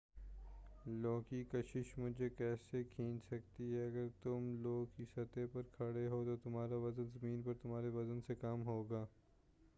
[1.01, 6.07] لو کی کشش مجھے کیسے کھینچ سکتی ہے اگر تم لو کی سطح پر کھڑے
[6.07, 9.05] ہو تو تمہارا وزن زمین پر تمہارے وزن سے کم ہو گا